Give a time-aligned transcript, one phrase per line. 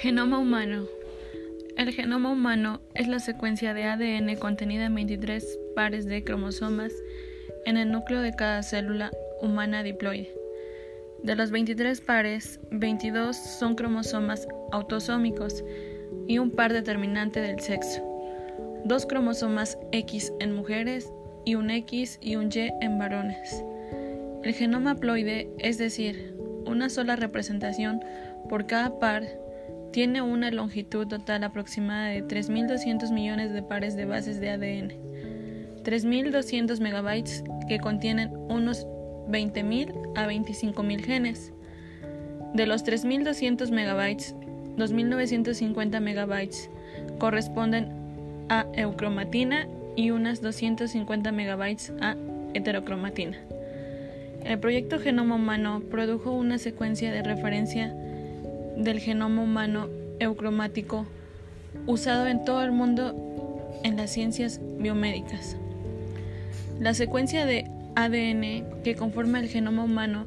[0.00, 0.86] Genoma humano.
[1.76, 6.92] El genoma humano es la secuencia de ADN contenida en 23 pares de cromosomas
[7.66, 9.10] en el núcleo de cada célula
[9.42, 10.32] humana diploide.
[11.24, 15.64] De los 23 pares, 22 son cromosomas autosómicos
[16.28, 18.00] y un par determinante del sexo.
[18.84, 21.12] Dos cromosomas X en mujeres
[21.44, 23.64] y un X y un Y en varones.
[24.44, 26.36] El genoma haploide, es decir,
[26.66, 28.00] una sola representación
[28.48, 29.24] por cada par,
[29.92, 34.92] tiene una longitud total aproximada de 3.200 millones de pares de bases de ADN,
[35.82, 38.86] 3.200 megabytes que contienen unos
[39.28, 41.52] 20.000 a 25.000 genes.
[42.54, 44.34] De los 3.200 megabytes,
[44.76, 46.70] 2.950 megabytes
[47.18, 47.88] corresponden
[48.48, 49.66] a eucromatina
[49.96, 52.16] y unas 250 megabytes a
[52.54, 53.36] heterocromatina.
[54.44, 57.94] El proyecto Genoma Humano produjo una secuencia de referencia
[58.78, 59.88] del genoma humano
[60.20, 61.04] eucromático
[61.86, 63.14] usado en todo el mundo
[63.82, 65.56] en las ciencias biomédicas.
[66.80, 70.26] La secuencia de ADN que conforma el genoma humano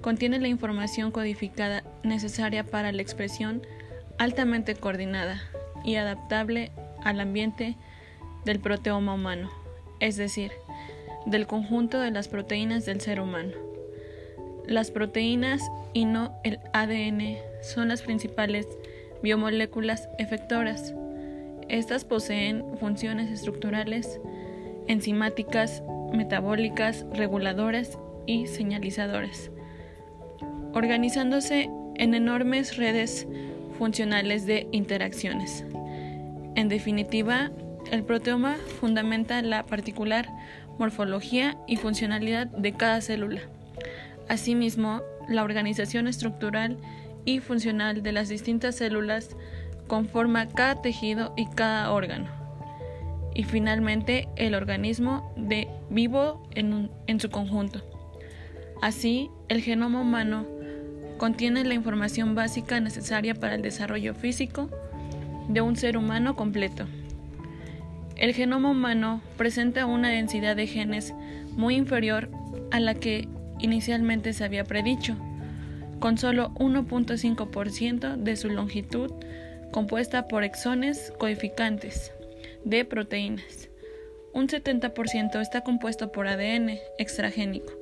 [0.00, 3.62] contiene la información codificada necesaria para la expresión
[4.18, 5.42] altamente coordinada
[5.84, 6.72] y adaptable
[7.04, 7.76] al ambiente
[8.46, 9.50] del proteoma humano,
[10.00, 10.52] es decir,
[11.26, 13.52] del conjunto de las proteínas del ser humano.
[14.66, 18.66] Las proteínas y no el ADN son las principales
[19.22, 20.94] biomoléculas efectoras.
[21.68, 24.20] Estas poseen funciones estructurales,
[24.88, 29.50] enzimáticas, metabólicas, reguladoras y señalizadoras,
[30.74, 33.26] organizándose en enormes redes
[33.78, 35.64] funcionales de interacciones.
[36.54, 37.50] En definitiva,
[37.90, 40.28] el proteoma fundamenta la particular
[40.78, 43.42] morfología y funcionalidad de cada célula.
[44.28, 46.78] Asimismo, la organización estructural
[47.24, 49.36] y funcional de las distintas células
[49.86, 52.28] conforma cada tejido y cada órgano.
[53.34, 57.80] Y finalmente, el organismo de vivo en, en su conjunto.
[58.82, 60.46] Así, el genoma humano
[61.18, 64.70] contiene la información básica necesaria para el desarrollo físico
[65.48, 66.86] de un ser humano completo.
[68.16, 71.14] El genoma humano presenta una densidad de genes
[71.56, 72.30] muy inferior
[72.70, 73.28] a la que
[73.58, 75.16] inicialmente se había predicho
[76.00, 79.12] con solo 1.5% de su longitud
[79.70, 82.12] compuesta por exones codificantes
[82.64, 83.68] de proteínas.
[84.32, 87.72] Un 70% está compuesto por ADN extragénico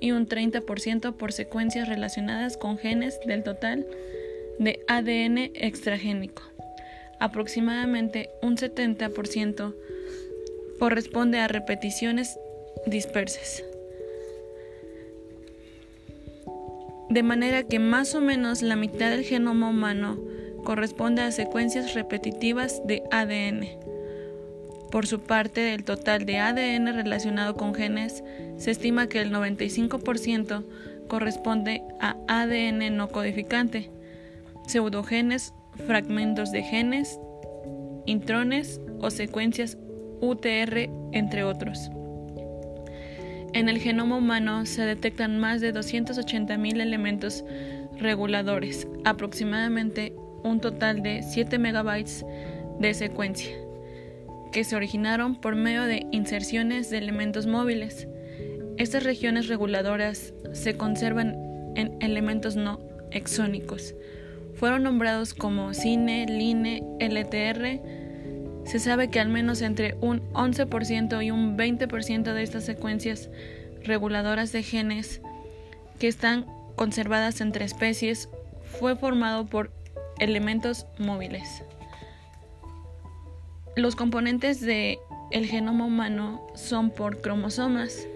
[0.00, 3.86] y un 30% por secuencias relacionadas con genes del total
[4.58, 6.42] de ADN extragénico.
[7.20, 9.74] Aproximadamente un 70%
[10.78, 12.38] corresponde a repeticiones
[12.86, 13.64] dispersas.
[17.10, 20.18] De manera que más o menos la mitad del genoma humano
[20.64, 23.66] corresponde a secuencias repetitivas de ADN.
[24.90, 28.22] Por su parte, del total de ADN relacionado con genes,
[28.56, 30.64] se estima que el 95%
[31.08, 33.90] corresponde a ADN no codificante,
[34.66, 35.54] pseudogenes,
[35.86, 37.18] fragmentos de genes,
[38.06, 39.78] intrones o secuencias
[40.20, 41.90] UTR, entre otros.
[43.54, 47.44] En el genoma humano se detectan más de 280.000 elementos
[47.98, 52.24] reguladores, aproximadamente un total de 7 megabytes
[52.78, 53.56] de secuencia,
[54.52, 58.06] que se originaron por medio de inserciones de elementos móviles.
[58.76, 61.36] Estas regiones reguladoras se conservan
[61.74, 62.80] en elementos no
[63.10, 63.94] exónicos.
[64.54, 67.80] Fueron nombrados como CINE, LINE, LTR,
[68.68, 73.30] se sabe que al menos entre un 11% y un 20% de estas secuencias
[73.82, 75.22] reguladoras de genes
[75.98, 76.44] que están
[76.76, 78.28] conservadas entre especies
[78.78, 79.72] fue formado por
[80.18, 81.64] elementos móviles.
[83.74, 84.98] Los componentes del
[85.30, 88.06] el genoma humano son por cromosomas.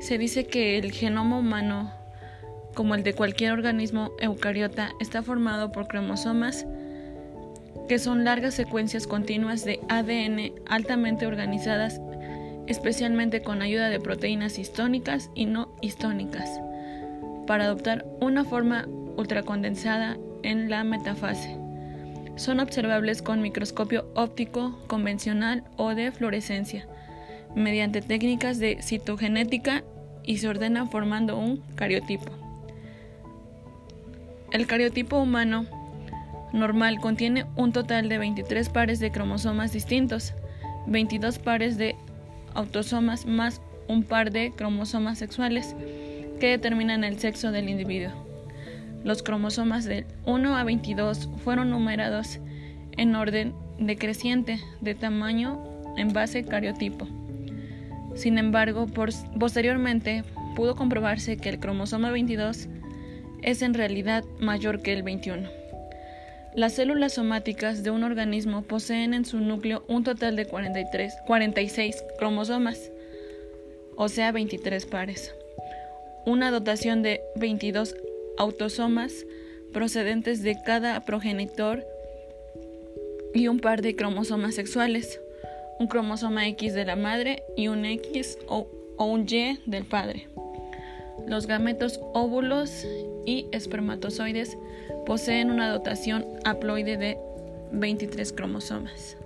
[0.00, 1.92] Se dice que el genoma humano,
[2.74, 6.66] como el de cualquier organismo eucariota, está formado por cromosomas
[7.88, 12.00] que son largas secuencias continuas de ADN altamente organizadas,
[12.66, 16.60] especialmente con ayuda de proteínas histónicas y no histónicas,
[17.46, 18.86] para adoptar una forma
[19.16, 21.56] ultracondensada en la metafase.
[22.36, 26.88] Son observables con microscopio óptico convencional o de fluorescencia,
[27.54, 29.84] mediante técnicas de citogenética
[30.24, 32.32] y se ordenan formando un cariotipo.
[34.50, 35.66] El cariotipo humano
[36.54, 40.32] normal contiene un total de 23 pares de cromosomas distintos,
[40.86, 41.96] 22 pares de
[42.54, 45.74] autosomas más un par de cromosomas sexuales
[46.40, 48.12] que determinan el sexo del individuo.
[49.02, 52.38] Los cromosomas del 1 a 22 fueron numerados
[52.96, 55.60] en orden decreciente de tamaño
[55.96, 57.08] en base cariotipo.
[58.14, 58.86] Sin embargo,
[59.38, 60.22] posteriormente
[60.54, 62.68] pudo comprobarse que el cromosoma 22
[63.42, 65.63] es en realidad mayor que el 21.
[66.54, 72.04] Las células somáticas de un organismo poseen en su núcleo un total de 43, 46
[72.16, 72.92] cromosomas,
[73.96, 75.34] o sea 23 pares,
[76.24, 77.96] una dotación de 22
[78.38, 79.26] autosomas
[79.72, 81.84] procedentes de cada progenitor
[83.34, 85.20] y un par de cromosomas sexuales,
[85.80, 90.28] un cromosoma X de la madre y un X o, un Y del padre.
[91.26, 92.86] Los gametos óvulos
[93.26, 94.56] y espermatozoides
[95.04, 97.18] poseen una dotación haploide de
[97.72, 99.16] 23 cromosomas.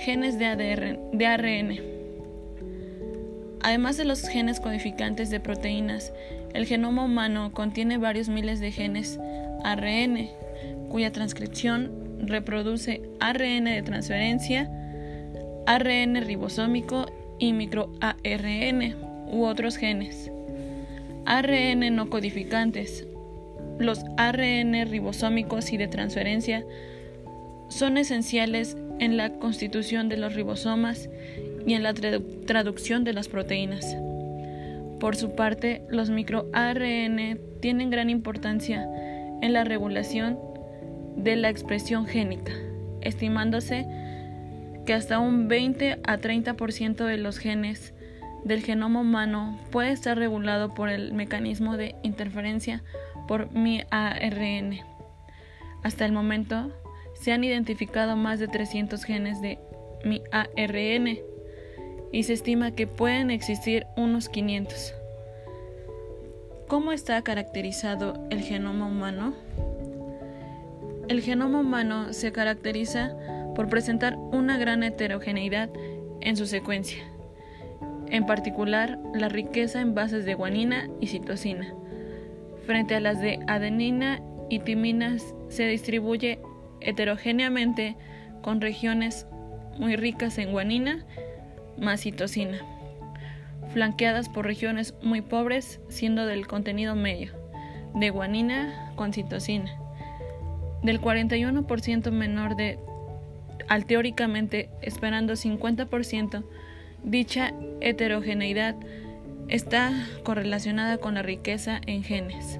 [0.00, 1.80] Genes de, de ARN.
[3.60, 6.12] Además de los genes codificantes de proteínas,
[6.52, 9.18] el genoma humano contiene varios miles de genes
[9.62, 10.28] ARN,
[10.88, 11.90] cuya transcripción
[12.26, 14.70] reproduce ARN de transferencia,
[15.66, 17.06] ARN ribosómico
[17.38, 18.96] y microARN
[19.28, 20.30] u otros genes.
[21.24, 23.06] ARN no codificantes.
[23.78, 26.64] Los ARN ribosómicos y de transferencia
[27.68, 31.08] son esenciales en la constitución de los ribosomas
[31.66, 33.96] y en la traducción de las proteínas.
[35.00, 38.88] Por su parte, los microARN tienen gran importancia
[39.40, 40.38] en la regulación
[41.16, 42.52] de la expresión génica,
[43.00, 43.86] estimándose
[44.86, 47.94] que hasta un 20 a 30% de los genes
[48.44, 52.82] del genoma humano puede estar regulado por el mecanismo de interferencia
[53.26, 54.80] por miARN.
[55.82, 56.70] Hasta el momento
[57.14, 59.58] se han identificado más de 300 genes de
[60.04, 61.18] miARN
[62.12, 64.94] y se estima que pueden existir unos 500.
[66.68, 69.34] ¿Cómo está caracterizado el genoma humano?
[71.08, 73.14] El genoma humano se caracteriza
[73.54, 75.68] por presentar una gran heterogeneidad
[76.20, 77.02] en su secuencia,
[78.06, 81.74] en particular la riqueza en bases de guanina y citosina.
[82.66, 86.38] Frente a las de adenina y timinas se distribuye
[86.80, 87.96] heterogéneamente
[88.42, 89.26] con regiones
[89.78, 91.04] muy ricas en guanina
[91.78, 92.58] más citosina,
[93.72, 97.32] flanqueadas por regiones muy pobres siendo del contenido medio,
[97.94, 99.82] de guanina con citosina
[100.82, 102.78] del 41% menor de
[103.68, 106.44] al teóricamente esperando 50%,
[107.04, 108.74] dicha heterogeneidad
[109.48, 109.92] está
[110.22, 112.58] correlacionada con la riqueza en genes,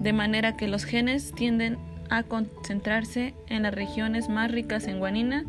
[0.00, 1.78] de manera que los genes tienden
[2.10, 5.44] a concentrarse en las regiones más ricas en guanina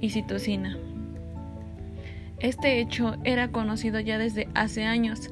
[0.00, 0.76] y citosina.
[2.38, 5.30] Este hecho era conocido ya desde hace años,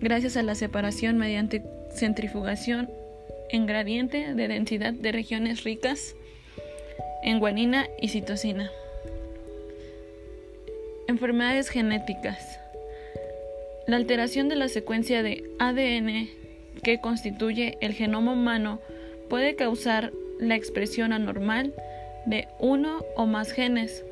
[0.00, 1.64] gracias a la separación mediante
[1.94, 2.88] centrifugación
[3.50, 6.14] en gradiente de densidad de regiones ricas
[7.22, 8.70] en guanina y citosina.
[11.08, 12.63] Enfermedades genéticas.
[13.86, 16.28] La alteración de la secuencia de ADN
[16.82, 18.80] que constituye el genoma humano
[19.28, 21.74] puede causar la expresión anormal
[22.24, 24.02] de uno o más genes,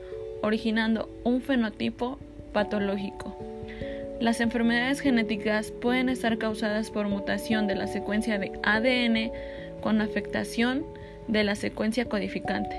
[0.43, 2.19] originando un fenotipo
[2.53, 3.35] patológico.
[4.21, 9.33] Las enfermedades genéticas pueden estar causadas por mutación de la secuencia de ADN
[9.81, 10.85] con afectación
[11.29, 12.76] de la secuencia codificante,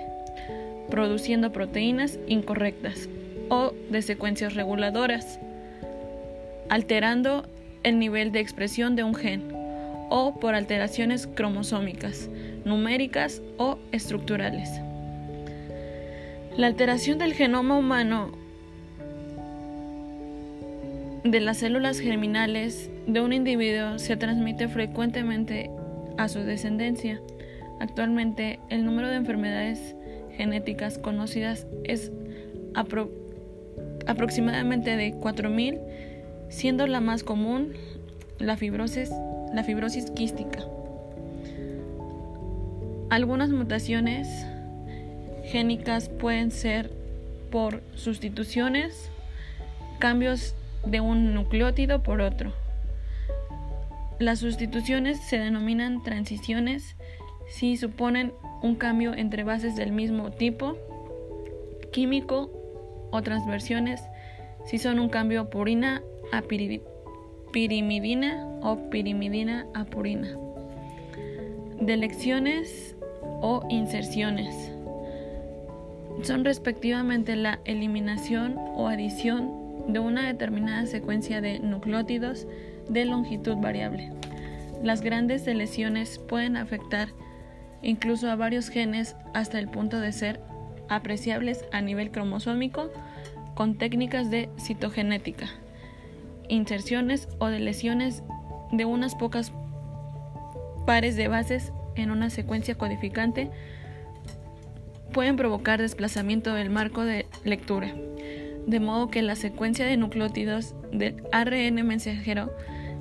[0.92, 3.10] produciendo proteínas incorrectas
[3.50, 5.40] o de secuencias reguladoras,
[6.70, 7.48] alterando
[7.84, 9.52] el nivel de expresión de un gen
[10.10, 12.30] o por alteraciones cromosómicas,
[12.66, 14.70] numéricas o estructurales.
[16.58, 18.32] La alteración del genoma humano
[21.24, 25.72] de las células germinales de un individuo se transmite frecuentemente
[26.18, 27.22] a su descendencia.
[27.80, 29.96] Actualmente, el número de enfermedades
[30.32, 32.12] genéticas conocidas es
[34.06, 35.80] aproximadamente de 4.000,
[36.54, 37.74] siendo la más común
[38.38, 39.10] la fibrosis,
[39.54, 40.60] la fibrosis quística.
[43.10, 44.28] Algunas mutaciones
[45.46, 46.92] génicas pueden ser
[47.52, 49.10] por sustituciones,
[50.00, 50.56] cambios
[50.86, 52.54] de un nucleótido por otro.
[54.20, 56.96] Las sustituciones se denominan transiciones
[57.48, 58.32] si suponen
[58.62, 60.78] un cambio entre bases del mismo tipo
[61.92, 62.52] químico
[63.12, 64.02] o transversiones
[64.66, 66.02] si son un cambio purina
[66.34, 66.42] a
[67.52, 70.36] pirimidina o pirimidina a purina.
[71.80, 72.96] Delecciones
[73.42, 74.72] o inserciones
[76.24, 82.48] son respectivamente la eliminación o adición de una determinada secuencia de nucleótidos
[82.90, 84.12] de longitud variable.
[84.82, 87.10] Las grandes lesiones pueden afectar
[87.84, 90.40] incluso a varios genes hasta el punto de ser
[90.90, 92.90] apreciables a nivel cromosómico
[93.54, 95.48] con técnicas de citogenética,
[96.50, 98.24] inserciones o de lesiones
[98.72, 99.52] de unas pocas
[100.86, 103.52] pares de bases en una secuencia codificante
[105.14, 107.94] pueden provocar desplazamiento del marco de lectura,
[108.66, 112.52] de modo que la secuencia de nucleótidos del ARN mensajero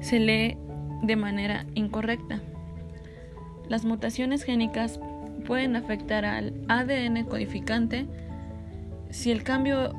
[0.00, 0.58] se lee
[1.02, 2.40] de manera incorrecta.
[3.68, 5.00] Las mutaciones génicas
[5.46, 8.06] pueden afectar al ADN codificante
[9.10, 9.94] si el cambio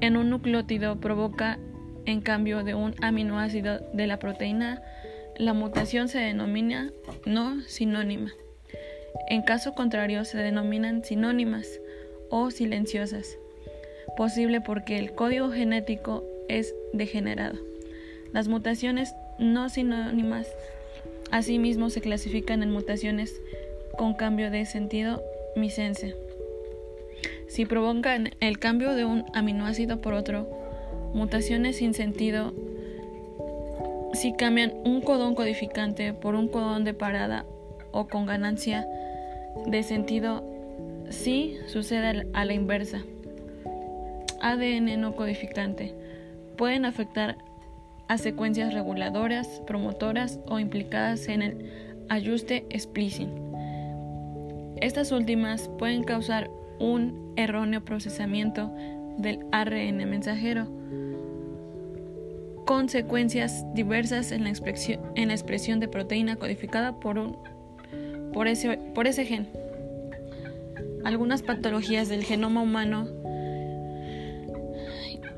[0.00, 1.58] en un nucleótido provoca
[2.06, 4.82] en cambio de un aminoácido de la proteína,
[5.36, 6.90] la mutación se denomina
[7.24, 8.32] no sinónima.
[9.28, 11.80] En caso contrario se denominan sinónimas
[12.30, 13.36] o silenciosas,
[14.16, 17.58] posible porque el código genético es degenerado.
[18.32, 20.48] Las mutaciones no sinónimas
[21.30, 23.40] asimismo se clasifican en mutaciones
[23.96, 25.22] con cambio de sentido
[25.56, 26.14] misense.
[27.48, 30.65] Si provocan el cambio de un aminoácido por otro,
[31.14, 32.52] mutaciones sin sentido,
[34.12, 37.44] si cambian un codón codificante por un codón de parada
[37.92, 38.86] o con ganancia
[39.66, 40.44] de sentido,
[41.10, 43.02] si sucede a la inversa.
[44.40, 45.94] ADN no codificante
[46.56, 47.36] pueden afectar
[48.08, 51.70] a secuencias reguladoras, promotoras o implicadas en el
[52.08, 53.30] ajuste splicing.
[54.80, 58.70] Estas últimas pueden causar un erróneo procesamiento
[59.18, 60.66] del ARN mensajero,
[62.66, 67.38] consecuencias diversas en la expresión, en la expresión de proteína codificada por, un,
[68.34, 69.48] por, ese, por ese gen.
[71.04, 73.08] Algunas patologías del genoma humano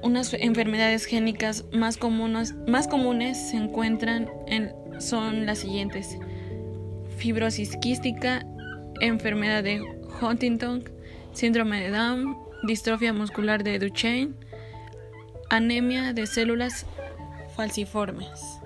[0.02, 6.18] unas enfermedades génicas más comunes, más comunes se encuentran en, son las siguientes:
[7.18, 8.46] fibrosis quística,
[9.00, 9.82] enfermedad de
[10.20, 10.84] Huntington,
[11.32, 14.34] síndrome de Down, distrofia muscular de Duchenne,
[15.50, 16.86] anemia de células
[17.58, 18.60] falciformes.